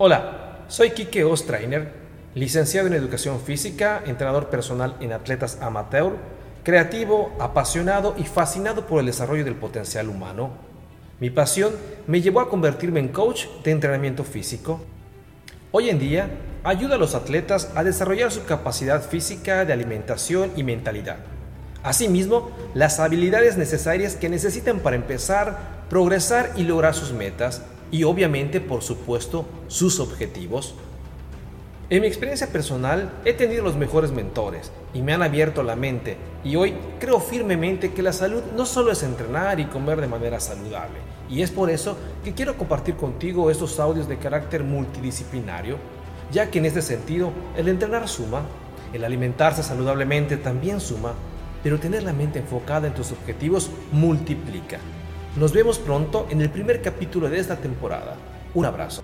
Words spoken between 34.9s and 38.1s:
y me han abierto la mente y hoy creo firmemente que